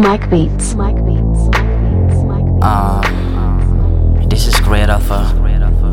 Mike 0.00 0.30
Beats. 0.30 0.74
Mike 0.76 0.96
Beats. 1.04 1.40
Um, 2.64 3.02
this 4.30 4.46
is 4.46 4.58
Great 4.60 4.88
Alpha. 4.88 5.28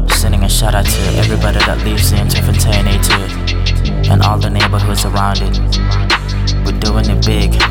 Sending 0.07 0.44
a 0.44 0.50
shout 0.50 0.73
out 0.73 0.86
to 0.86 1.02
everybody 1.20 1.60
that 1.60 1.84
lives 1.84 2.14
in 2.14 2.25
Tweefontein 2.28 2.88
A2 2.88 4.09
and 4.09 4.21
all 4.21 4.39
the 4.39 4.50
neighborhoods 4.50 5.04
around 5.04 5.39
it. 5.41 5.59
We're 6.64 6.80
doing 6.80 7.09
it 7.09 7.25
big. 7.25 7.62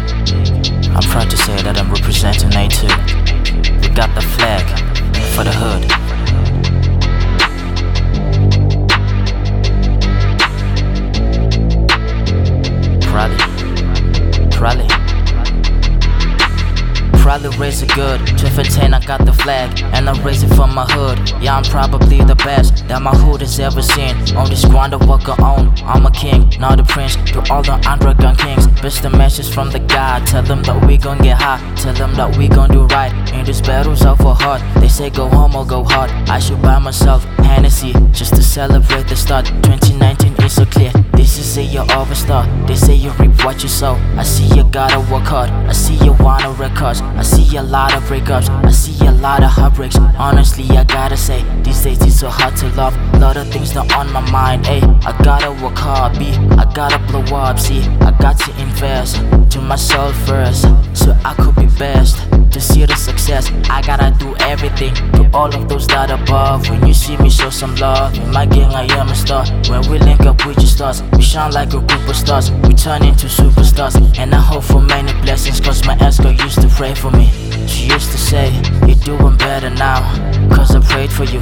I'm 0.93 1.03
proud 1.09 1.31
to 1.31 1.39
say 1.39 1.57
that 1.63 1.79
I'm 1.79 1.91
representing 1.91 2.51
A2. 2.51 3.81
We 3.81 3.89
got 3.95 4.15
the 4.15 4.21
flag 4.21 4.69
for 5.33 5.43
Raise 17.55 17.81
it 17.81 17.95
good. 17.95 18.21
Tweefontein, 18.21 18.93
I 18.93 19.01
got 19.07 19.25
the 19.25 19.33
flag, 19.33 19.81
and 19.95 20.11
I 20.11 20.23
raise 20.23 20.43
it 20.43 20.55
from 20.55 20.75
my 20.75 20.85
hood. 20.91 21.19
Yeah, 21.41 21.57
I'm 21.57 21.63
probably 21.63 22.19
the 22.23 22.35
best 22.35 22.87
that 22.89 23.01
my 23.01 23.15
hood 23.15 23.41
has 23.41 23.59
ever 23.61 23.81
seen. 23.81 24.15
On 24.37 24.51
this 24.51 24.65
grind 24.65 24.93
I 24.93 24.97
walk 25.07 25.29
on, 25.39 25.73
I'm 25.85 26.05
a 26.05 26.11
king, 26.11 26.53
not 26.59 26.81
a 26.81 26.85
prince. 26.85 27.17
To 27.33 27.41
all 27.51 27.63
the 27.63 27.75
underground 27.89 28.39
kings, 28.39 28.67
best 28.83 29.03
the 29.03 29.11
message 29.11 29.49
from 29.49 29.71
the 29.71 29.79
God. 29.79 30.27
Tell 30.27 30.43
them 30.43 30.63
that 30.65 30.85
we 30.87 30.99
gon' 30.99 31.19
get 31.19 31.41
high, 31.41 31.61
tell 31.77 31.95
them 31.95 32.15
that 32.15 32.37
we 32.37 32.49
gon' 32.49 32.71
do 32.71 32.85
right. 32.87 33.13
In 33.33 33.45
this 33.47 33.61
battle's 33.61 34.05
out 34.05 34.19
for 34.19 34.35
hard, 34.35 34.61
they 34.83 34.89
say 34.89 35.09
go 35.09 35.29
home 35.29 35.55
or 35.57 35.65
go 35.65 35.83
hard. 35.85 36.11
I 36.29 36.39
should 36.39 36.61
buy 36.61 36.79
myself 36.79 37.25
Hennessy 37.47 37.93
just 38.13 38.35
to 38.35 38.43
celebrate 38.43 39.09
the 39.09 39.17
start. 39.17 39.47
2019 39.47 40.35
is 40.45 40.57
so 40.57 40.67
clear. 40.67 40.93
This 41.15 41.39
is 41.39 41.57
a 41.57 41.63
year 41.63 41.87
of 41.95 42.11
a. 42.11 42.67
They 42.67 42.77
say 42.77 42.95
you 42.95 43.11
reap 43.13 43.45
what 43.45 43.63
you 43.63 43.69
sow. 43.69 43.95
I 44.17 44.23
see 44.23 44.47
you 44.55 44.65
gotta 44.65 45.01
work 45.13 45.25
hard. 45.25 45.51
I 45.51 45.73
see 45.73 45.95
you 46.05 46.13
wanna 46.21 46.51
records. 46.53 47.01
I 47.01 47.23
see 47.23 47.36
a 47.37 47.63
lot 47.63 47.95
of 47.95 48.03
breakups. 48.05 48.49
I 48.65 48.71
see 48.71 49.06
lot 49.17 49.43
of 49.43 49.51
heartbreaks. 49.51 49.97
Honestly, 50.19 50.65
I 50.77 50.85
gotta 50.85 51.17
say, 51.17 51.45
these 51.63 51.83
days 51.83 52.01
it's 52.03 52.21
so 52.21 52.29
hard 52.29 52.57
to 52.57 52.69
love. 52.71 52.95
Lot 53.21 53.37
of 53.37 53.49
things 53.49 53.75
not 53.75 53.93
on 53.93 54.13
my 54.13 54.21
mind. 54.31 54.67
Ay, 54.67 54.81
I 55.05 55.13
gotta 55.23 55.51
work 55.63 55.79
hard. 55.79 56.19
B, 56.19 56.33
I 56.57 56.71
gotta 56.75 56.99
blow 57.11 57.23
up. 57.37 57.59
See, 57.59 57.83
I 58.01 58.17
got 58.19 58.39
to 58.41 58.51
invest 58.61 59.17
to 59.53 59.61
myself 59.61 60.17
first, 60.27 60.63
so 60.95 61.17
I 61.25 61.35
could 61.35 61.55
be 61.57 61.67
best. 61.79 62.19
To 62.53 62.61
see 62.61 62.87
the 62.87 62.97
success, 62.97 63.51
I 63.69 63.83
gotta 63.83 64.17
do 64.19 64.35
everything 64.37 64.95
to 65.13 65.29
all 65.35 65.55
of 65.55 65.69
those 65.69 65.87
that 65.89 66.11
above. 66.11 66.71
When 66.71 66.87
you 66.87 66.95
see 66.95 67.17
me, 67.19 67.29
show 67.29 67.51
some 67.51 67.75
love. 67.77 68.17
In 68.17 68.33
my 68.33 68.47
gang, 68.47 68.73
I 68.73 68.85
am 68.97 69.09
a 69.09 69.15
star. 69.15 69.45
When 69.69 69.83
we 69.91 69.99
link 69.99 70.21
up 70.21 70.47
with 70.47 70.57
your 70.57 70.67
stars, 70.67 71.03
we 71.13 71.23
shine 71.23 71.53
like 71.53 71.75
a 71.75 71.81
group 71.81 72.09
of 72.09 72.17
stars. 72.17 72.51
We 72.51 72.73
turn 72.73 73.05
into 73.05 73.27
superstars, 73.27 73.95
and 74.19 74.35
I 74.35 74.41
hope 74.41 74.65
for 74.65 74.81
many 74.81 75.13
blessings. 75.21 75.61
Cause 75.61 75.85
my 75.85 75.99
ex 76.01 76.19
girl 76.19 76.33
used 76.33 76.63
to 76.63 76.69
pray 76.69 76.95
for 76.95 77.11
me. 77.11 77.31
She 77.67 77.89
used 77.89 78.11
to 78.13 78.19
say, 78.19 78.49
doing 79.07 79.37
better 79.37 79.71
now. 79.71 80.03
Cause 80.53 80.75
I 80.75 80.81
prayed 80.81 81.13
for 81.13 81.23
you, 81.23 81.39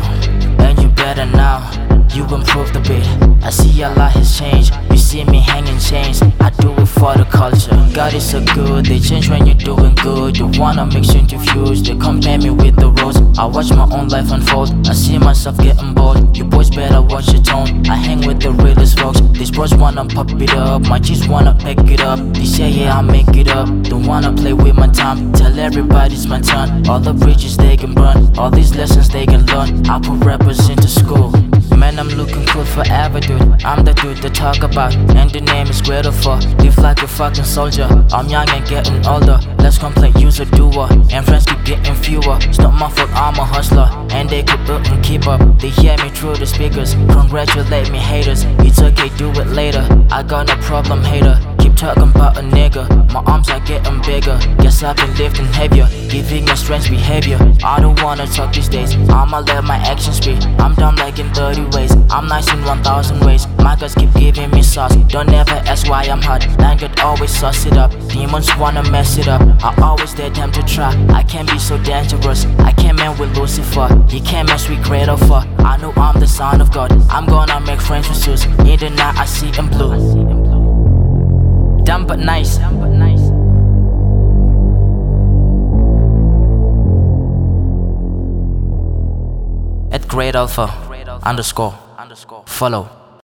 and 0.59 0.79
you 0.83 0.91
better 0.91 1.25
now. 1.25 1.84
You 2.15 2.23
improved 2.27 2.77
a 2.77 2.81
bit. 2.81 3.05
I 3.43 3.51
see 3.51 3.83
a 3.83 3.91
lot 3.91 4.13
has 4.13 4.39
changed. 4.39 4.73
You 4.89 4.97
see 4.97 5.25
me 5.25 5.41
hanging 5.41 5.81
chains. 5.81 6.23
I 6.39 6.51
do 6.61 6.71
it 6.75 6.87
for 6.87 7.13
the 7.17 7.25
culture. 7.25 7.75
God 7.93 8.15
is 8.15 8.31
so 8.31 8.39
good. 8.55 8.87
They 8.87 9.01
change 9.01 9.29
when 9.29 9.45
you're 9.47 9.57
doing 9.57 9.97
good. 9.97 10.39
You 10.39 10.47
wanna 10.55 10.87
mix 10.87 11.09
and 11.11 11.29
diffuse. 11.29 11.83
They 11.83 11.97
compare 11.97 12.39
me 12.39 12.51
with 12.51 12.77
the 12.77 12.93
rose. 12.93 13.17
I 13.37 13.47
watch 13.47 13.71
my 13.71 13.89
own 13.91 14.07
life 14.11 14.31
unfold. 14.31 14.87
I 14.87 14.93
see 14.93 15.19
myself 15.19 15.59
getting 15.59 15.93
bold. 15.93 16.37
You 16.37 16.45
boys 16.45 16.71
better 16.71 17.03
watch 17.03 17.33
your 17.33 17.43
tone. 17.43 17.85
I 17.89 17.97
hang 17.97 18.25
with 18.25 18.41
the 18.41 18.53
realest 18.53 18.97
folks. 18.97 19.21
These 19.33 19.51
bros 19.51 19.75
wanna 19.75 20.05
pop 20.05 20.31
it 20.41 20.55
up. 20.55 20.83
My 20.83 21.01
G's 21.01 21.27
wanna 21.27 21.53
pick 21.59 21.79
it 21.91 22.01
up. 22.01 22.21
They 22.33 22.45
say 22.45 22.71
yeah 22.71 22.97
I 22.97 23.03
make 23.03 23.37
it 23.37 23.49
up. 23.49 23.67
Don't 23.83 24.07
wanna 24.07 24.33
play 24.33 24.53
with 24.53 24.77
my 24.77 24.87
time. 24.87 25.33
Tell 25.33 25.59
everybody 25.59 26.15
it's 26.15 26.27
my 26.27 26.41
turn. 26.41 26.87
All 26.89 27.01
the 27.01 27.13
bridges 27.13 27.57
they 27.57 27.77
can 27.77 27.93
burn. 27.93 28.39
All 28.39 28.51
these 28.51 28.77
lessons 28.77 29.09
they 29.09 29.27
can 29.27 29.45
learn. 29.47 29.85
I 29.91 29.99
put 29.99 30.25
rappers 30.25 30.69
into 30.69 30.87
school. 30.87 31.33
Man, 31.77 31.99
I'm 31.99 32.09
looking 32.09 32.47
cool 32.47 32.65
forever, 32.65 33.21
dude. 33.21 33.43
I'm 33.65 33.85
the 33.85 33.93
dude 33.95 34.23
to 34.23 34.31
talk 34.31 34.63
about, 34.63 34.95
and 34.95 35.31
the 35.31 35.41
name 35.41 35.67
is 35.67 35.83
Great 35.83 36.07
Alpha. 36.07 36.37
Live 36.63 36.79
like 36.79 37.03
a 37.03 37.09
fucking 37.09 37.45
soldier. 37.45 37.89
I'm 38.13 38.29
young 38.29 38.49
and 38.51 38.67
getting 38.67 39.05
older. 39.07 39.39
Let's 39.59 39.79
complain, 39.79 40.17
use 40.17 40.41
a 40.41 40.47
doer. 40.47 40.89
And 41.11 41.25
friends 41.27 41.47
keep 41.47 41.65
getting 41.65 41.95
fewer. 41.95 42.39
It's 42.43 42.59
not 42.59 42.75
my 42.75 42.91
fault, 42.91 43.11
I'm 43.11 43.39
a 43.39 43.45
hustler. 43.45 43.89
And 44.11 44.31
they 44.31 44.43
could 44.43 44.71
up 44.71 44.87
and 44.87 45.05
keep 45.05 45.27
up. 45.27 45.41
They 45.59 45.71
hear 45.71 45.97
me 45.99 46.11
through 46.11 46.37
the 46.37 46.47
speakers. 46.47 46.95
Congratulate 46.95 47.91
me, 47.91 47.99
haters. 47.99 48.45
It's 48.61 48.81
okay, 48.81 49.09
do 49.17 49.31
it 49.31 49.49
later. 49.49 49.87
I 50.11 50.23
got 50.23 50.47
no 50.47 50.57
problem, 50.57 51.03
hater. 51.03 51.39
Talking 51.77 52.05
about 52.05 52.39
a 52.39 52.41
nigga. 52.41 53.13
My 53.13 53.21
arms 53.27 53.51
are 53.51 53.61
getting 53.61 54.01
bigger. 54.03 54.39
Guess 54.63 54.83
I've 54.85 54.97
been 54.97 55.13
lifting 55.17 55.47
heavier. 55.47 55.89
Giving 56.09 56.49
a 56.49 56.57
strange 56.57 56.89
behavior. 56.89 57.39
I 57.65 57.81
don't 57.81 58.01
wanna 58.01 58.27
talk 58.27 58.55
these 58.55 58.69
days. 58.69 58.95
I'ma 59.11 59.41
let 59.41 59.65
my 59.65 59.77
actions 59.77 60.17
speak. 60.19 60.39
I'm 60.59 60.75
dumb 60.75 60.97
like 60.97 61.19
in 61.19 61.33
30 61.35 61.77
ways. 61.77 61.93
I'm 62.11 62.29
nice 62.29 62.51
in 62.53 62.65
1000 62.65 63.21
ways. 63.27 63.49
My 63.59 63.75
guys 63.75 63.95
keep 63.95 64.13
giving 64.15 64.51
me 64.51 64.63
sauce. 64.63 64.95
Don't 65.09 65.29
ever 65.31 65.59
ask 65.67 65.89
why 65.89 66.05
I'm 66.05 66.23
hot. 66.23 66.47
Language 66.59 66.99
always 67.01 67.37
sauce 67.37 67.67
it 67.67 67.77
up. 67.77 67.91
Demons 68.09 68.49
wanna 68.57 68.89
mess 68.91 69.19
it 69.19 69.27
up. 69.27 69.43
I 69.63 69.75
always 69.83 70.15
dare 70.15 70.31
them 70.31 70.53
to 70.53 70.63
try. 70.63 70.95
I 71.11 71.25
can't 71.25 71.51
be 71.51 71.59
so 71.59 71.77
dangerous. 71.79 72.47
I 72.61 72.73
can't 72.73 72.97
man 72.97 73.19
with 73.19 73.37
Lucifer. 73.37 73.89
He 74.09 74.21
can't 74.21 74.49
mess 74.49 74.69
with 74.69 74.83
greater. 74.85 75.17
I 75.59 75.77
know 75.79 75.93
I'm 75.97 76.21
the 76.21 76.27
son 76.27 76.61
of 76.61 76.73
God. 76.73 76.93
I'm 77.11 77.27
gonna 77.27 77.61
make 77.61 77.81
friends 77.81 78.09
with 78.09 78.19
Zeus. 78.19 78.45
In 78.45 78.79
the 78.79 78.91
night 78.91 79.19
I 79.19 79.25
see 79.27 79.51
him 79.51 79.69
blue. 79.69 80.54
Dumb 81.85 82.07
but 82.07 82.19
nice. 82.19 82.57
Dumb 82.59 82.81
but 82.81 82.89
nice. 82.89 83.21
At 89.93 90.09
Great 90.09 90.35
Alpha 90.35 90.67
underscore 91.23 91.75
follow. 92.47 93.04